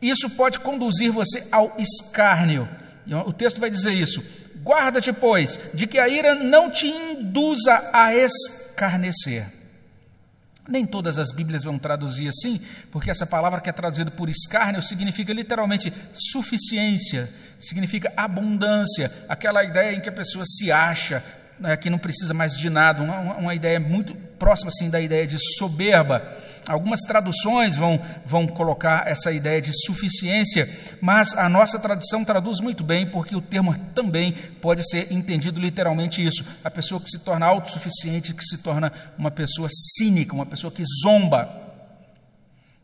[0.00, 2.68] Isso pode conduzir você ao escárnio.
[3.26, 4.22] O texto vai dizer isso.
[4.62, 9.52] Guarda-te, pois, de que a ira não te induza a escarnecer.
[10.68, 14.82] Nem todas as Bíblias vão traduzir assim, porque essa palavra que é traduzida por escárnio
[14.82, 21.22] significa literalmente suficiência, significa abundância, aquela ideia em que a pessoa se acha,
[21.58, 25.26] né, que não precisa mais de nada, uma, uma ideia muito próxima assim da ideia
[25.26, 26.22] de soberba.
[26.66, 30.68] Algumas traduções vão, vão colocar essa ideia de suficiência,
[31.00, 36.24] mas a nossa tradução traduz muito bem, porque o termo também pode ser entendido literalmente
[36.24, 36.44] isso.
[36.64, 40.82] A pessoa que se torna autossuficiente, que se torna uma pessoa cínica, uma pessoa que
[41.02, 41.64] zomba.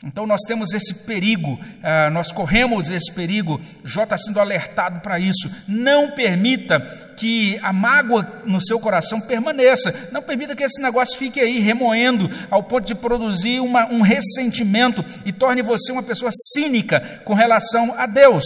[0.03, 5.19] Então nós temos esse perigo, ah, nós corremos esse perigo, Jó está sendo alertado para
[5.19, 5.51] isso.
[5.69, 6.81] Não permita
[7.21, 12.29] que a mágoa no seu coração permaneça, não permita que esse negócio fique aí remoendo
[12.51, 17.95] ao ponto de produzir uma, um ressentimento e torne você uma pessoa cínica com relação
[17.99, 18.45] a Deus,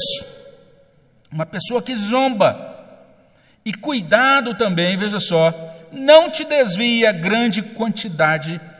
[1.30, 2.72] uma pessoa que zomba.
[3.64, 5.54] E cuidado também, veja só,
[5.90, 8.74] não te desvie a grande quantidade de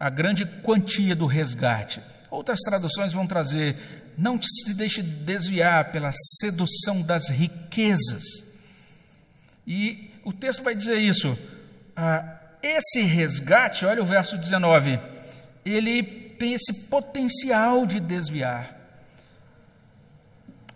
[0.00, 2.00] a grande quantia do resgate.
[2.30, 3.76] Outras traduções vão trazer:
[4.16, 8.49] não se deixe desviar pela sedução das riquezas.
[9.72, 11.38] E o texto vai dizer isso.
[11.96, 14.98] Ah, esse resgate, olha o verso 19,
[15.64, 18.76] ele tem esse potencial de desviar.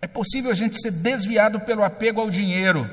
[0.01, 2.89] É possível a gente ser desviado pelo apego ao dinheiro.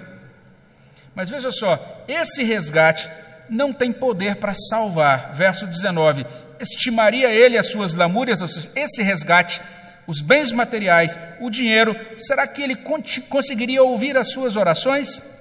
[1.13, 3.07] Mas veja só, esse resgate
[3.47, 5.35] não tem poder para salvar.
[5.35, 6.25] Verso 19:
[6.59, 9.61] Estimaria ele as suas lamúrias, seja, esse resgate,
[10.07, 12.75] os bens materiais, o dinheiro, será que ele
[13.29, 15.40] conseguiria ouvir as suas orações?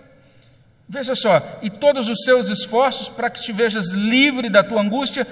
[0.93, 5.25] Veja só, e todos os seus esforços para que te vejas livre da tua angústia,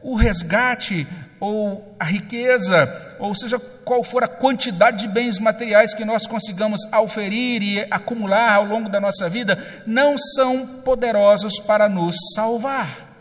[0.00, 1.06] o resgate
[1.38, 6.80] ou a riqueza, ou seja, qual for a quantidade de bens materiais que nós consigamos
[6.90, 13.12] auferir e acumular ao longo da nossa vida, não são poderosos para nos salvar.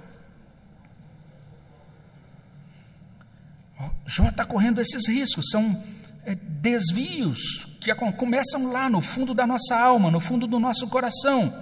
[4.05, 5.83] Jó está correndo esses riscos, são
[6.25, 11.60] é, desvios que começam lá no fundo da nossa alma, no fundo do nosso coração.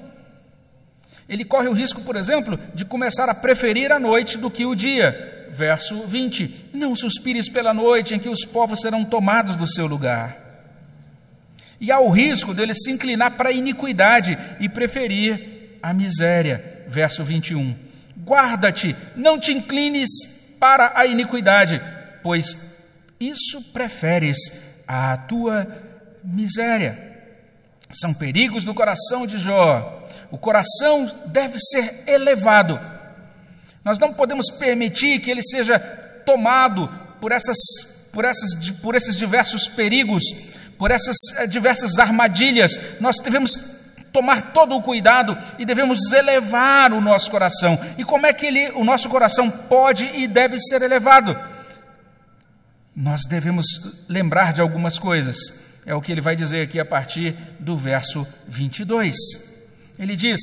[1.29, 4.73] Ele corre o risco, por exemplo, de começar a preferir a noite do que o
[4.73, 5.47] dia.
[5.51, 10.49] Verso 20: Não suspires pela noite em que os povos serão tomados do seu lugar.
[11.79, 16.83] E há o risco dele se inclinar para a iniquidade e preferir a miséria.
[16.87, 17.75] Verso 21.
[18.25, 20.09] Guarda-te, não te inclines
[20.59, 21.81] para a iniquidade,
[22.21, 22.75] pois
[23.19, 24.37] isso preferes
[24.87, 25.67] à tua
[26.23, 27.07] miséria.
[27.91, 29.98] São perigos do coração de Jó.
[30.31, 32.79] O coração deve ser elevado.
[33.83, 35.79] Nós não podemos permitir que ele seja
[36.25, 36.87] tomado
[37.19, 37.57] por, essas,
[38.13, 40.23] por, essas, por esses diversos perigos,
[40.77, 42.79] por essas eh, diversas armadilhas.
[42.99, 43.79] Nós devemos
[44.11, 47.79] tomar todo o cuidado e devemos elevar o nosso coração.
[47.97, 51.37] E como é que ele, o nosso coração pode e deve ser elevado?
[52.95, 53.65] Nós devemos
[54.07, 55.37] lembrar de algumas coisas.
[55.85, 59.15] É o que ele vai dizer aqui a partir do verso 22.
[59.99, 60.39] Ele diz: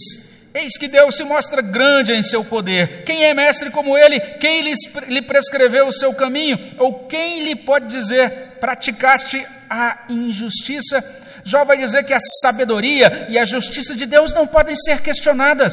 [0.54, 3.04] Eis que Deus se mostra grande em seu poder.
[3.04, 4.20] Quem é mestre como ele?
[4.20, 6.58] Quem lhe prescreveu o seu caminho?
[6.78, 11.02] Ou quem lhe pode dizer: praticaste a injustiça?
[11.44, 15.72] Jó vai dizer que a sabedoria e a justiça de Deus não podem ser questionadas.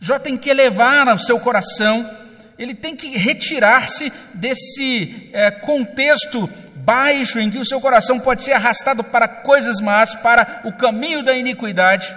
[0.00, 2.08] Jó tem que elevar o seu coração,
[2.58, 6.48] ele tem que retirar-se desse é, contexto
[6.84, 11.22] baixo em que o seu coração pode ser arrastado para coisas más, para o caminho
[11.24, 12.12] da iniquidade.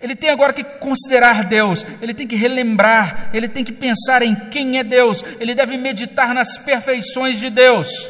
[0.00, 4.34] Ele tem agora que considerar Deus, ele tem que relembrar, ele tem que pensar em
[4.34, 8.08] quem é Deus, ele deve meditar nas perfeições de Deus.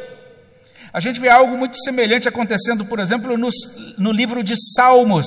[0.92, 3.48] A gente vê algo muito semelhante acontecendo, por exemplo, no,
[3.98, 5.26] no livro de Salmos.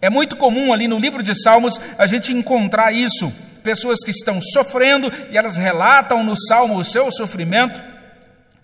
[0.00, 3.32] É muito comum ali no livro de Salmos a gente encontrar isso.
[3.62, 7.91] Pessoas que estão sofrendo e elas relatam no salmo o seu sofrimento.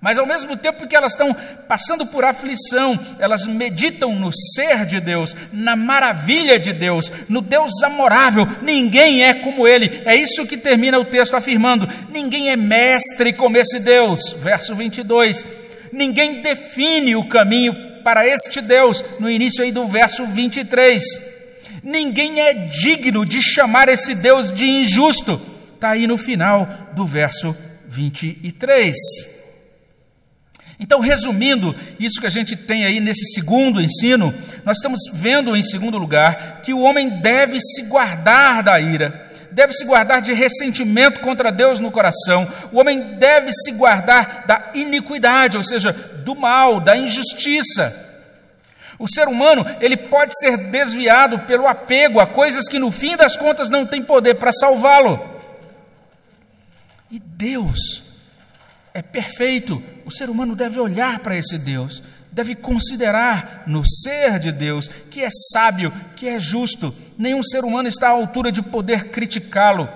[0.00, 1.34] Mas ao mesmo tempo que elas estão
[1.66, 7.82] passando por aflição, elas meditam no ser de Deus, na maravilha de Deus, no Deus
[7.82, 8.46] amorável.
[8.62, 10.02] Ninguém é como Ele.
[10.04, 14.30] É isso que termina o texto afirmando: ninguém é mestre como esse Deus.
[14.38, 15.44] Verso 22.
[15.92, 21.02] Ninguém define o caminho para este Deus, no início aí do verso 23.
[21.82, 25.40] Ninguém é digno de chamar esse Deus de injusto.
[25.74, 27.56] Está aí no final do verso
[27.88, 29.37] 23.
[30.80, 34.32] Então, resumindo isso que a gente tem aí nesse segundo ensino,
[34.64, 39.72] nós estamos vendo, em segundo lugar, que o homem deve se guardar da ira, deve
[39.72, 45.56] se guardar de ressentimento contra Deus no coração, o homem deve se guardar da iniquidade,
[45.56, 48.06] ou seja, do mal, da injustiça.
[49.00, 53.36] O ser humano, ele pode ser desviado pelo apego a coisas que no fim das
[53.36, 55.38] contas não tem poder para salvá-lo.
[57.10, 58.07] E Deus
[58.98, 64.50] é perfeito, o ser humano deve olhar para esse Deus, deve considerar no ser de
[64.50, 66.92] Deus que é sábio, que é justo.
[67.16, 69.88] Nenhum ser humano está à altura de poder criticá-lo.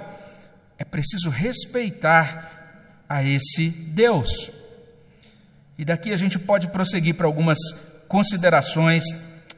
[0.78, 4.52] É preciso respeitar a esse Deus.
[5.76, 7.58] E daqui a gente pode prosseguir para algumas
[8.06, 9.02] considerações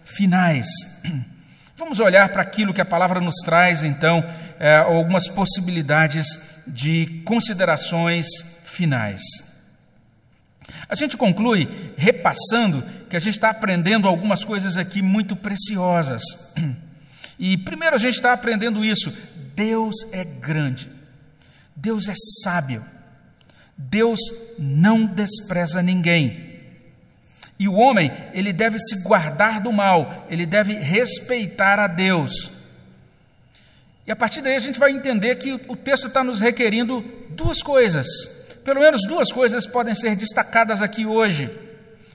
[0.07, 0.67] finais.
[1.77, 4.25] Vamos olhar para aquilo que a palavra nos traz, então,
[4.59, 6.27] é, algumas possibilidades
[6.67, 9.23] de considerações finais.
[10.89, 16.23] A gente conclui repassando que a gente está aprendendo algumas coisas aqui muito preciosas.
[17.37, 19.13] E primeiro a gente está aprendendo isso:
[19.57, 20.89] Deus é grande,
[21.75, 22.85] Deus é sábio,
[23.77, 24.21] Deus
[24.57, 26.55] não despreza ninguém.
[27.59, 32.53] E o homem, ele deve se guardar do mal, ele deve respeitar a Deus.
[34.07, 37.63] E a partir daí a gente vai entender que o texto está nos requerindo duas
[37.63, 41.51] coisas pelo menos duas coisas podem ser destacadas aqui hoje.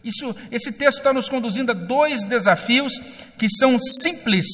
[0.04, 2.94] Isso, esse texto está nos conduzindo a dois desafios
[3.38, 4.46] que são simples,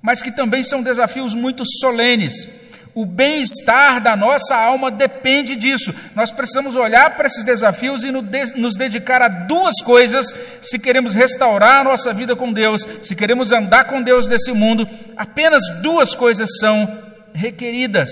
[0.00, 2.46] mas que também são desafios muito solenes.
[2.94, 5.94] O bem-estar da nossa alma depende disso.
[6.14, 11.80] Nós precisamos olhar para esses desafios e nos dedicar a duas coisas se queremos restaurar
[11.80, 14.88] a nossa vida com Deus, se queremos andar com Deus nesse mundo.
[15.16, 18.10] Apenas duas coisas são requeridas.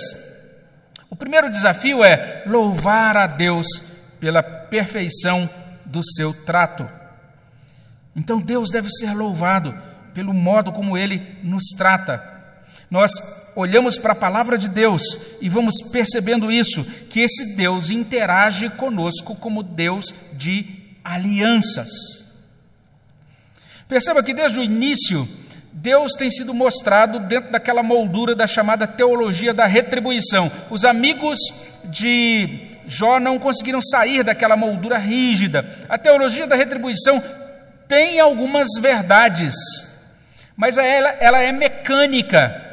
[1.10, 3.66] O primeiro desafio é louvar a Deus
[4.20, 5.48] pela perfeição
[5.84, 6.88] do seu trato.
[8.14, 9.76] Então Deus deve ser louvado
[10.12, 12.36] pelo modo como ele nos trata.
[12.90, 13.12] Nós
[13.54, 15.02] olhamos para a palavra de Deus
[15.40, 21.90] e vamos percebendo isso, que esse Deus interage conosco como Deus de alianças.
[23.86, 25.28] Perceba que desde o início,
[25.80, 30.50] Deus tem sido mostrado dentro daquela moldura da chamada teologia da retribuição.
[30.70, 31.38] Os amigos
[31.84, 35.64] de Jó não conseguiram sair daquela moldura rígida.
[35.88, 37.22] A teologia da retribuição
[37.86, 39.54] tem algumas verdades,
[40.56, 42.67] mas ela, ela é mecânica.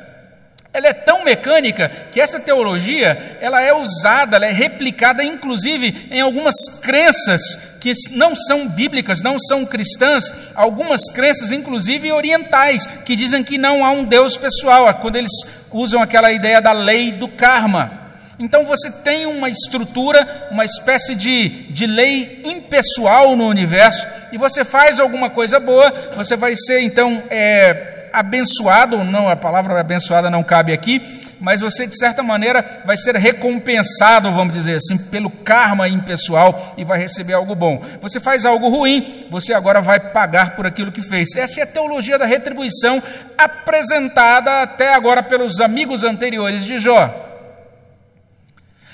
[0.75, 6.19] Ela é tão mecânica que essa teologia ela é usada, ela é replicada, inclusive, em
[6.19, 7.41] algumas crenças
[7.79, 13.85] que não são bíblicas, não são cristãs, algumas crenças, inclusive orientais, que dizem que não
[13.85, 15.31] há um Deus pessoal, quando eles
[15.71, 18.11] usam aquela ideia da lei do karma.
[18.37, 24.65] Então você tem uma estrutura, uma espécie de, de lei impessoal no universo, e você
[24.65, 30.43] faz alguma coisa boa, você vai ser então é, abençoado, não, a palavra abençoada não
[30.43, 31.01] cabe aqui,
[31.39, 36.83] mas você de certa maneira vai ser recompensado, vamos dizer assim, pelo karma impessoal e
[36.83, 37.83] vai receber algo bom.
[38.01, 41.35] Você faz algo ruim, você agora vai pagar por aquilo que fez.
[41.35, 43.03] Essa é a teologia da retribuição
[43.37, 47.13] apresentada até agora pelos amigos anteriores de Jó.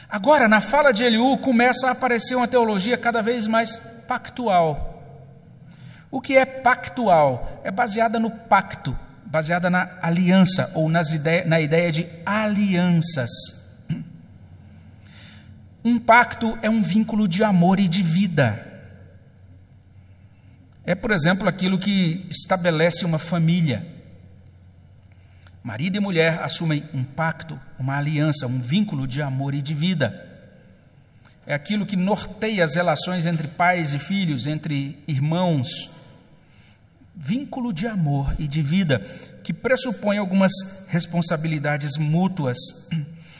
[0.09, 5.01] Agora, na fala de Eliú, começa a aparecer uma teologia cada vez mais pactual.
[6.11, 7.61] O que é pactual?
[7.63, 8.97] É baseada no pacto,
[9.31, 13.31] baseada na aliança ou nas ide na ideia de alianças.
[15.83, 18.67] Um pacto é um vínculo de amor e de vida.
[20.85, 23.87] É, por exemplo, aquilo que estabelece uma família.
[25.63, 30.27] Marido e mulher assumem um pacto, uma aliança, um vínculo de amor e de vida.
[31.47, 36.00] É aquilo que norteia as relações entre pais e filhos, entre irmãos,
[37.15, 38.99] vínculo de amor e de vida
[39.43, 40.51] que pressupõe algumas
[40.87, 42.57] responsabilidades mútuas.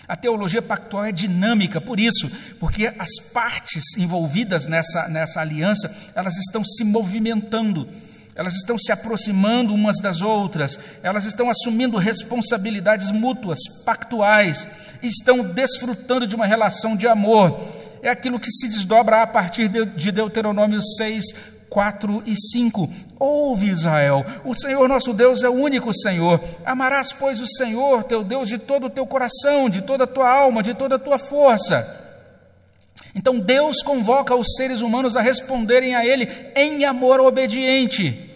[0.08, 2.30] A teologia pactual é dinâmica por isso,
[2.60, 7.88] porque as partes envolvidas nessa, nessa aliança, elas estão se movimentando,
[8.36, 14.68] elas estão se aproximando umas das outras, elas estão assumindo responsabilidades mútuas, pactuais,
[15.02, 17.60] estão desfrutando de uma relação de amor.
[18.02, 22.90] É aquilo que se desdobra a partir de Deuteronômio 6, 4 e 5.
[23.18, 26.44] Ouve, Israel, o Senhor nosso Deus é o único Senhor.
[26.66, 30.30] Amarás, pois, o Senhor teu Deus de todo o teu coração, de toda a tua
[30.30, 31.98] alma, de toda a tua força.
[33.16, 38.30] Então Deus convoca os seres humanos a responderem a Ele em amor obediente.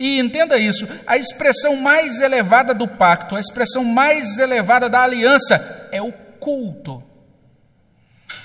[0.00, 5.88] E entenda isso: a expressão mais elevada do pacto, a expressão mais elevada da aliança
[5.92, 7.02] é o culto.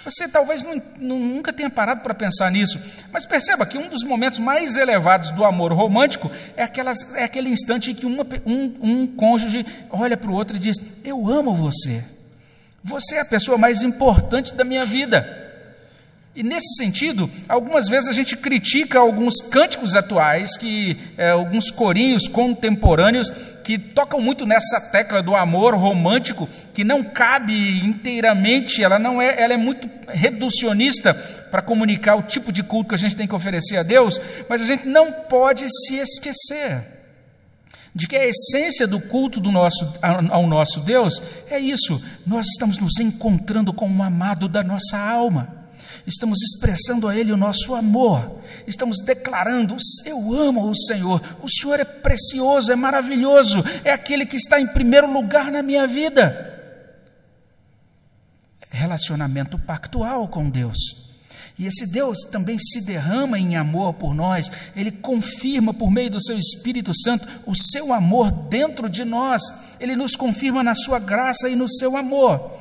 [0.03, 2.79] Você talvez não, nunca tenha parado para pensar nisso,
[3.11, 7.49] mas perceba que um dos momentos mais elevados do amor romântico é, aquelas, é aquele
[7.49, 11.53] instante em que uma, um, um cônjuge olha para o outro e diz: Eu amo
[11.53, 12.03] você,
[12.83, 15.38] você é a pessoa mais importante da minha vida.
[16.35, 22.27] E nesse sentido, algumas vezes a gente critica alguns cânticos atuais, que é, alguns corinhos
[22.27, 23.29] contemporâneos
[23.63, 29.41] que tocam muito nessa tecla do amor romântico, que não cabe inteiramente, ela não é,
[29.41, 31.13] ela é muito reducionista
[31.51, 34.61] para comunicar o tipo de culto que a gente tem que oferecer a Deus, mas
[34.61, 36.99] a gente não pode se esquecer
[37.93, 42.77] de que a essência do culto do nosso, ao nosso Deus é isso, nós estamos
[42.77, 45.58] nos encontrando com o amado da nossa alma
[46.05, 51.79] estamos expressando a Ele o nosso amor, estamos declarando: Eu amo o Senhor, o Senhor
[51.79, 56.47] é precioso, é maravilhoso, é aquele que está em primeiro lugar na minha vida.
[58.69, 61.09] Relacionamento pactual com Deus.
[61.59, 66.23] E esse Deus também se derrama em amor por nós, ele confirma por meio do
[66.23, 69.41] seu Espírito Santo o seu amor dentro de nós,
[69.77, 72.58] ele nos confirma na sua graça e no seu amor.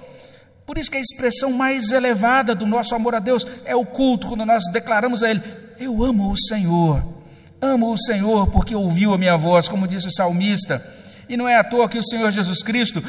[0.68, 4.28] Por isso que a expressão mais elevada do nosso amor a Deus é o culto,
[4.28, 5.42] quando nós declaramos a Ele:
[5.78, 7.02] Eu amo o Senhor,
[7.58, 10.86] amo o Senhor porque ouviu a minha voz, como disse o salmista.
[11.26, 13.02] E não é à toa que o Senhor Jesus Cristo,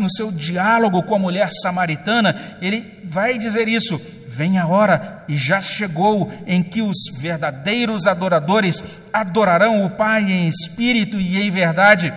[0.00, 5.36] no seu diálogo com a mulher samaritana, ele vai dizer isso: Vem a hora, e
[5.36, 12.12] já chegou, em que os verdadeiros adoradores adorarão o Pai em espírito e em verdade,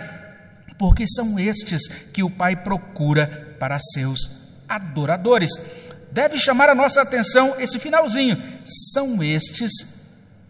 [0.79, 4.38] porque são estes que o Pai procura para seus
[4.69, 5.51] adoradores.
[6.11, 8.41] Deve chamar a nossa atenção esse finalzinho.
[8.93, 9.71] São estes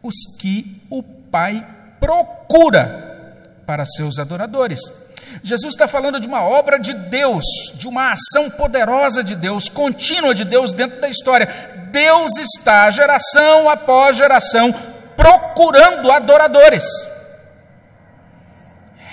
[0.03, 1.65] os que o Pai
[1.99, 4.80] procura para seus adoradores.
[5.43, 7.45] Jesus está falando de uma obra de Deus,
[7.76, 11.47] de uma ação poderosa de Deus, contínua de Deus dentro da história.
[11.91, 14.74] Deus está, geração após geração,
[15.15, 16.84] procurando adoradores.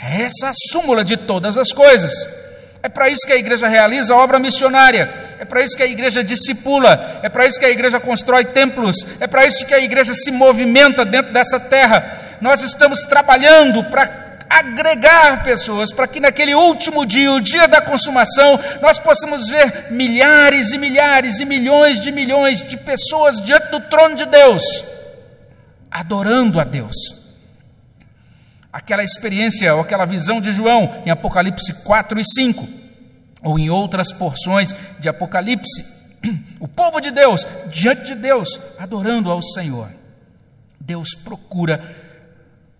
[0.03, 2.15] Essa é a súmula de todas as coisas.
[2.87, 5.87] É para isso que a igreja realiza a obra missionária, é para isso que a
[5.89, 9.81] igreja discipula, é para isso que a igreja constrói templos, é para isso que a
[9.81, 12.39] igreja se movimenta dentro dessa terra.
[12.41, 18.57] Nós estamos trabalhando para agregar pessoas, para que naquele último dia, o dia da consumação,
[18.81, 24.15] nós possamos ver milhares e milhares e milhões de milhões de pessoas diante do trono
[24.15, 24.63] de Deus,
[25.91, 27.26] adorando a Deus.
[28.77, 32.69] Aquela experiência ou aquela visão de João em Apocalipse 4 e 5,
[33.43, 35.83] ou em outras porções de Apocalipse,
[36.61, 39.89] o povo de Deus, diante de Deus, adorando ao Senhor.
[40.79, 41.81] Deus procura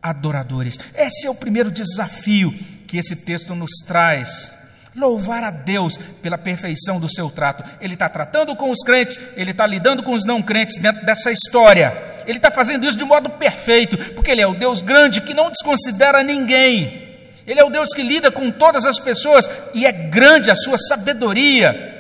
[0.03, 0.79] adoradores.
[0.95, 2.53] Esse é o primeiro desafio
[2.87, 4.53] que esse texto nos traz.
[4.97, 7.63] Louvar a Deus pela perfeição do seu trato.
[7.83, 11.31] Ele está tratando com os crentes, ele está lidando com os não crentes dentro dessa
[11.31, 11.93] história.
[12.27, 15.51] Ele está fazendo isso de modo perfeito, porque Ele é o Deus grande que não
[15.51, 17.19] desconsidera ninguém.
[17.47, 20.79] Ele é o Deus que lida com todas as pessoas e é grande a sua
[20.79, 21.95] sabedoria.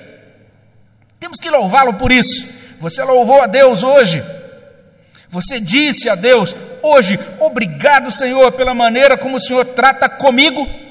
[1.20, 2.48] Temos que louvá-lo por isso.
[2.80, 4.24] Você louvou a Deus hoje.
[5.28, 10.85] Você disse a Deus: hoje, obrigado, Senhor, pela maneira como o Senhor trata comigo.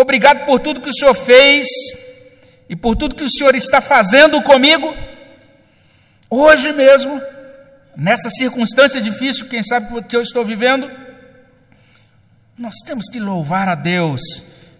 [0.00, 1.68] Obrigado por tudo que o Senhor fez
[2.70, 4.96] e por tudo que o Senhor está fazendo comigo.
[6.30, 7.20] Hoje mesmo,
[7.94, 10.90] nessa circunstância difícil, quem sabe que eu estou vivendo,
[12.58, 14.22] nós temos que louvar a Deus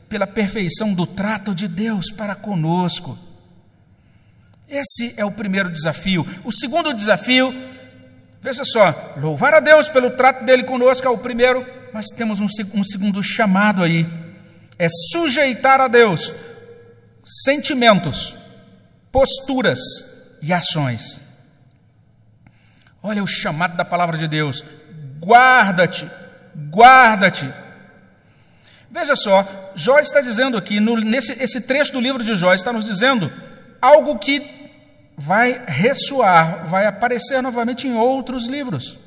[0.08, 3.18] pela perfeição do trato de Deus para conosco.
[4.66, 6.26] Esse é o primeiro desafio.
[6.44, 7.52] O segundo desafio,
[8.40, 12.46] veja só, louvar a Deus pelo trato dele conosco é o primeiro, mas temos um,
[12.72, 14.29] um segundo chamado aí:
[14.80, 16.34] é sujeitar a Deus
[17.22, 18.34] sentimentos,
[19.12, 19.78] posturas
[20.40, 21.20] e ações.
[23.02, 24.64] Olha o chamado da palavra de Deus:
[25.20, 26.10] guarda-te,
[26.70, 27.52] guarda-te.
[28.90, 32.72] Veja só, Jó está dizendo aqui, no, nesse esse trecho do livro de Jó, está
[32.72, 33.30] nos dizendo
[33.82, 34.72] algo que
[35.14, 38.98] vai ressoar, vai aparecer novamente em outros livros.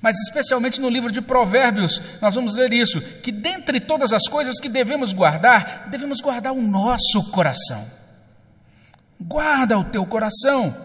[0.00, 4.58] Mas especialmente no livro de Provérbios, nós vamos ler isso: que dentre todas as coisas
[4.58, 7.86] que devemos guardar, devemos guardar o nosso coração.
[9.20, 10.76] Guarda o teu coração.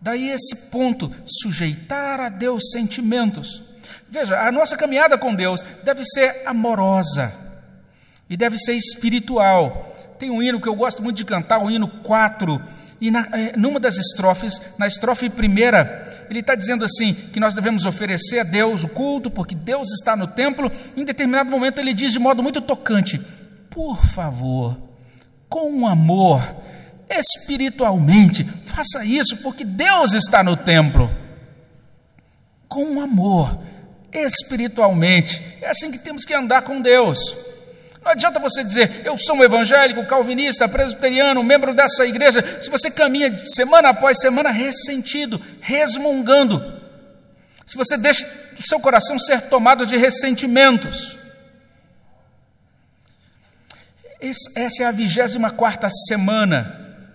[0.00, 3.62] Daí esse ponto, sujeitar a Deus sentimentos.
[4.08, 7.32] Veja, a nossa caminhada com Deus deve ser amorosa
[8.28, 9.94] e deve ser espiritual.
[10.18, 12.60] Tem um hino que eu gosto muito de cantar, o hino 4
[13.00, 17.54] e na, eh, numa das estrofes, na estrofe primeira, ele está dizendo assim: que nós
[17.54, 20.70] devemos oferecer a Deus o culto, porque Deus está no templo.
[20.96, 23.20] Em determinado momento, ele diz de modo muito tocante:
[23.70, 24.76] por favor,
[25.48, 26.42] com amor,
[27.08, 31.10] espiritualmente, faça isso, porque Deus está no templo.
[32.68, 33.58] Com amor,
[34.12, 35.42] espiritualmente.
[35.60, 37.36] É assim que temos que andar com Deus.
[38.06, 42.88] Não adianta você dizer, eu sou um evangélico, calvinista, presbiteriano, membro dessa igreja, se você
[42.88, 46.80] caminha semana após semana ressentido, resmungando.
[47.66, 48.24] Se você deixa
[48.56, 51.18] o seu coração ser tomado de ressentimentos.
[54.54, 57.10] Essa é a vigésima quarta semana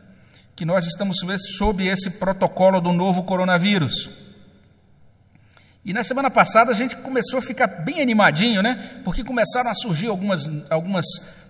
[0.58, 1.20] que nós estamos
[1.58, 4.10] sob esse protocolo do novo coronavírus.
[5.84, 9.01] E na semana passada a gente começou a ficar bem animadinho, né?
[9.03, 11.05] Porque começaram a surgir algumas, algumas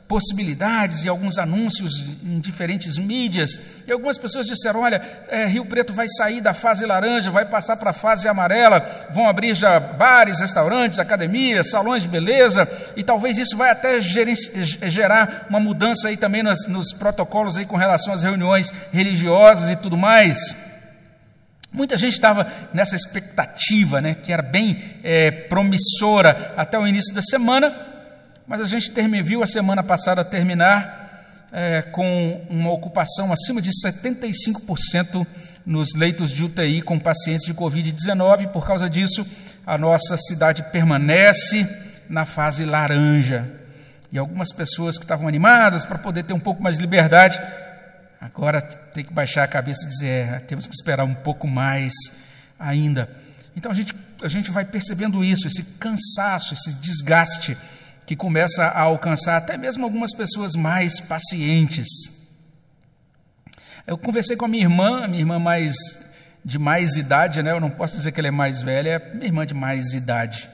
[0.07, 3.57] possibilidades e alguns anúncios em diferentes mídias.
[3.85, 7.75] E algumas pessoas disseram: olha, é, Rio Preto vai sair da fase laranja, vai passar
[7.75, 13.37] para a fase amarela, vão abrir já bares, restaurantes, academias, salões de beleza, e talvez
[13.37, 18.23] isso vai até gerar uma mudança aí também nos, nos protocolos aí com relação às
[18.23, 20.70] reuniões religiosas e tudo mais.
[21.73, 27.21] Muita gente estava nessa expectativa, né, que era bem é, promissora até o início da
[27.21, 27.73] semana,
[28.45, 33.71] mas a gente termina, viu a semana passada terminar é, com uma ocupação acima de
[33.71, 35.25] 75%
[35.65, 38.49] nos leitos de UTI com pacientes de Covid-19.
[38.49, 39.25] Por causa disso,
[39.65, 41.65] a nossa cidade permanece
[42.09, 43.49] na fase laranja.
[44.11, 47.39] E algumas pessoas que estavam animadas para poder ter um pouco mais de liberdade
[48.21, 51.91] Agora tem que baixar a cabeça e dizer: é, temos que esperar um pouco mais
[52.59, 53.09] ainda.
[53.55, 57.57] Então a gente, a gente vai percebendo isso, esse cansaço, esse desgaste
[58.05, 61.87] que começa a alcançar até mesmo algumas pessoas mais pacientes.
[63.87, 65.73] Eu conversei com a minha irmã, a minha irmã mais
[66.45, 67.51] de mais idade, né?
[67.51, 70.47] Eu não posso dizer que ela é mais velha, é minha irmã de mais idade.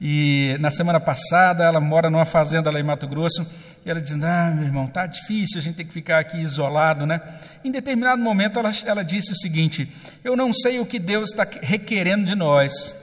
[0.00, 3.46] E na semana passada ela mora numa fazenda lá em Mato Grosso
[3.86, 7.06] e ela dizendo: Ah, meu irmão, tá difícil, a gente tem que ficar aqui isolado,
[7.06, 7.22] né?
[7.64, 9.88] Em determinado momento ela, ela disse o seguinte:
[10.24, 12.96] Eu não sei o que Deus está requerendo de nós,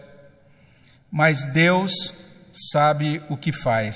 [1.10, 2.14] mas Deus
[2.52, 3.96] sabe o que faz.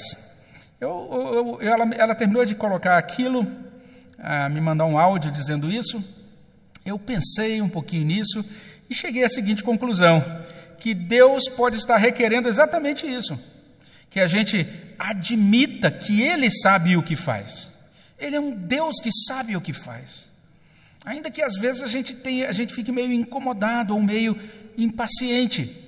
[0.79, 3.45] Eu, eu, ela, ela, terminou de colocar aquilo,
[4.17, 6.01] ah, me mandar um áudio dizendo isso.
[6.85, 8.49] Eu pensei um pouquinho nisso
[8.89, 10.23] e cheguei à seguinte conclusão:
[10.79, 13.37] que Deus pode estar requerendo exatamente isso,
[14.09, 17.69] que a gente admita que Ele sabe o que faz.
[18.17, 20.27] Ele é um Deus que sabe o que faz.
[21.05, 24.37] Ainda que às vezes a gente, tenha, a gente fique meio incomodado ou meio
[24.77, 25.83] impaciente.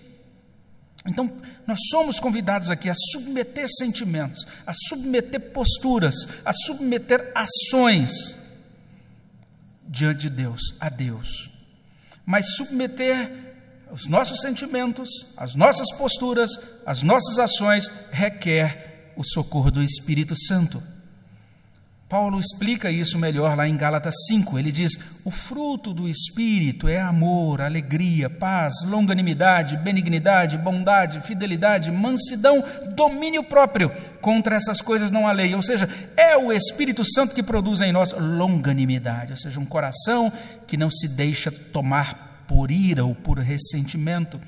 [1.05, 1.31] Então,
[1.65, 8.35] nós somos convidados aqui a submeter sentimentos, a submeter posturas, a submeter ações
[9.87, 11.51] diante de Deus, a Deus.
[12.25, 13.49] Mas submeter
[13.91, 16.51] os nossos sentimentos, as nossas posturas,
[16.85, 20.81] as nossas ações requer o socorro do Espírito Santo.
[22.07, 24.57] Paulo explica isso melhor lá em Gálatas 5.
[24.57, 32.63] Ele diz: O fruto do Espírito é amor, alegria, paz, longanimidade, benignidade, bondade, fidelidade, mansidão,
[32.95, 33.91] domínio próprio.
[34.21, 35.53] Contra essas coisas não há lei.
[35.53, 40.31] Ou seja, é o Espírito Santo que produz em nós longanimidade, ou seja, um coração
[40.65, 44.39] que não se deixa tomar por ira ou por ressentimento.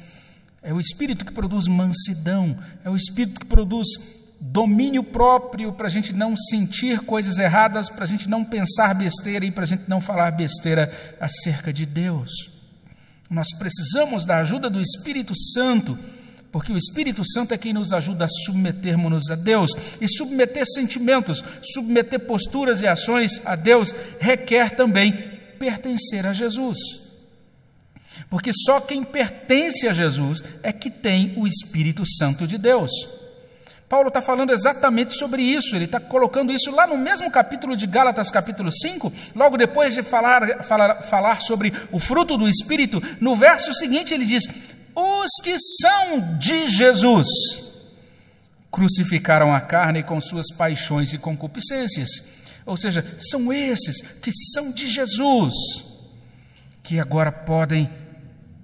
[0.63, 5.89] É o Espírito que produz mansidão, é o Espírito que produz domínio próprio para a
[5.89, 9.83] gente não sentir coisas erradas, para a gente não pensar besteira e para a gente
[9.87, 12.31] não falar besteira acerca de Deus.
[13.29, 15.97] Nós precisamos da ajuda do Espírito Santo,
[16.51, 19.71] porque o Espírito Santo é quem nos ajuda a submetermos-nos a Deus.
[20.01, 25.13] E submeter sentimentos, submeter posturas e ações a Deus requer também
[25.59, 26.77] pertencer a Jesus.
[28.29, 32.91] Porque só quem pertence a Jesus é que tem o Espírito Santo de Deus.
[33.91, 37.85] Paulo está falando exatamente sobre isso, ele está colocando isso lá no mesmo capítulo de
[37.85, 43.35] Gálatas, capítulo 5, logo depois de falar, falar, falar sobre o fruto do Espírito, no
[43.35, 44.43] verso seguinte ele diz:
[44.95, 47.27] Os que são de Jesus
[48.71, 52.09] crucificaram a carne com suas paixões e concupiscências.
[52.65, 55.53] Ou seja, são esses que são de Jesus,
[56.81, 57.89] que agora podem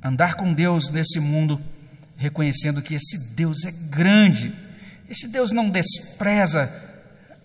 [0.02, 1.62] andar com Deus nesse mundo,
[2.16, 4.67] reconhecendo que esse Deus é grande
[5.10, 6.72] esse Deus não despreza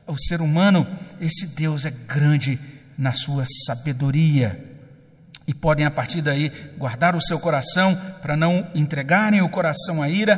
[0.07, 0.87] o ser humano,
[1.21, 2.59] esse Deus é grande
[2.99, 4.73] na sua sabedoria.
[5.47, 10.09] E podem, a partir daí, guardar o seu coração para não entregarem o coração à
[10.09, 10.37] ira,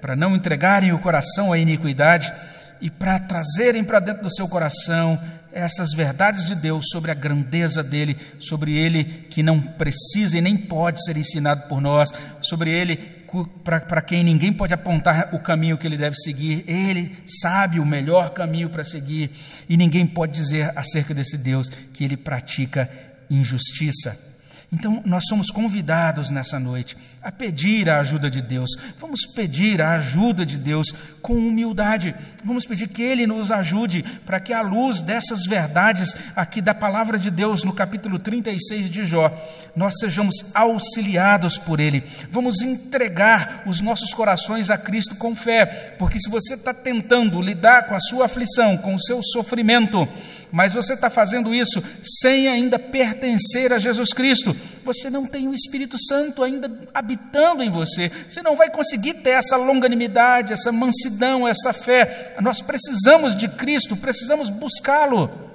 [0.00, 2.32] para não entregarem o coração à iniquidade
[2.80, 5.20] e para trazerem para dentro do seu coração
[5.52, 10.54] essas verdades de Deus sobre a grandeza dele, sobre ele que não precisa e nem
[10.54, 12.12] pode ser ensinado por nós,
[12.42, 13.15] sobre ele
[13.64, 18.30] para quem ninguém pode apontar o caminho que ele deve seguir, ele sabe o melhor
[18.30, 19.30] caminho para seguir
[19.68, 22.90] e ninguém pode dizer acerca desse Deus que ele pratica
[23.30, 24.35] injustiça.
[24.72, 28.70] Então, nós somos convidados nessa noite a pedir a ajuda de Deus.
[28.98, 30.92] Vamos pedir a ajuda de Deus
[31.22, 32.14] com humildade.
[32.44, 37.16] Vamos pedir que Ele nos ajude para que, à luz dessas verdades aqui da palavra
[37.16, 39.32] de Deus, no capítulo 36 de Jó,
[39.76, 42.02] nós sejamos auxiliados por Ele.
[42.28, 47.86] Vamos entregar os nossos corações a Cristo com fé, porque se você está tentando lidar
[47.86, 50.08] com a sua aflição, com o seu sofrimento,
[50.52, 54.56] mas você está fazendo isso sem ainda pertencer a Jesus Cristo.
[54.84, 58.10] Você não tem o Espírito Santo ainda habitando em você.
[58.28, 62.36] Você não vai conseguir ter essa longanimidade, essa mansidão, essa fé.
[62.40, 65.46] Nós precisamos de Cristo, precisamos buscá-lo.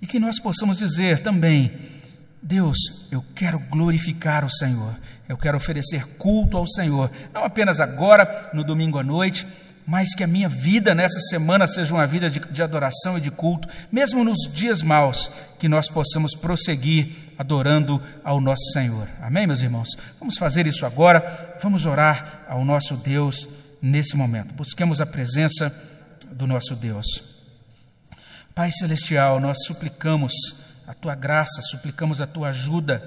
[0.00, 1.72] E que nós possamos dizer também:
[2.42, 2.76] Deus,
[3.10, 4.94] eu quero glorificar o Senhor,
[5.26, 9.46] eu quero oferecer culto ao Senhor, não apenas agora, no domingo à noite,
[9.86, 13.30] mas que a minha vida nessa semana seja uma vida de, de, adoração e de
[13.30, 19.06] culto, mesmo nos dias maus, que nós possamos prosseguir adorando ao nosso Senhor.
[19.20, 19.88] Amém, meus irmãos?
[20.18, 23.48] Vamos fazer isso agora, vamos orar ao nosso Deus
[23.82, 24.54] nesse momento.
[24.54, 25.74] Busquemos a presença
[26.32, 27.34] do nosso Deus.
[28.54, 30.32] Pai Celestial, nós suplicamos
[30.86, 33.02] a tua graça, suplicamos a tua ajuda.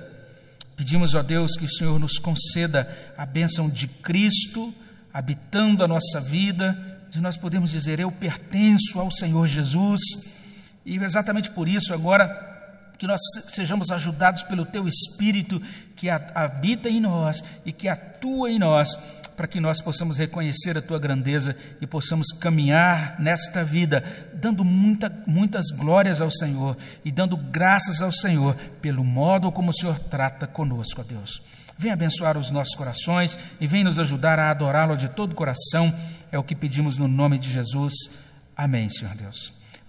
[0.75, 4.73] Pedimos, ó Deus, que o Senhor nos conceda a bênção de Cristo
[5.17, 6.77] habitando a nossa vida,
[7.09, 9.99] de nós podemos dizer: Eu pertenço ao Senhor Jesus,
[10.85, 12.45] e exatamente por isso, agora,
[12.99, 15.59] que nós sejamos ajudados pelo Teu Espírito
[15.95, 18.95] que habita em nós e que atua em nós,
[19.35, 24.03] para que nós possamos reconhecer a Tua grandeza e possamos caminhar nesta vida,
[24.35, 29.73] dando muita, muitas glórias ao Senhor e dando graças ao Senhor pelo modo como o
[29.73, 31.41] Senhor trata conosco, ó Deus.
[31.77, 35.93] Vem abençoar os nossos corações e vem nos ajudar a adorá-lo de todo o coração.
[36.31, 37.93] É o que pedimos no nome de Jesus.
[38.55, 39.53] Amém, Senhor Deus.